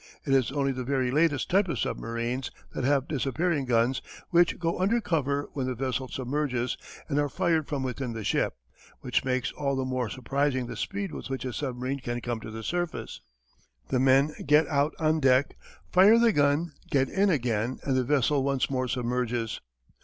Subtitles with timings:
[0.25, 4.79] It is only the very latest type of submarines that have disappearing guns which go
[4.79, 6.75] under cover when the vessel submerges
[7.07, 8.55] and are fired from within the ship,
[9.01, 12.49] which makes all the more surprising the speed with which a submarine can come to
[12.49, 13.21] the surface,
[13.89, 15.55] the men get out on deck,
[15.91, 19.61] fire the gun, get in again and the vessel once more submerges.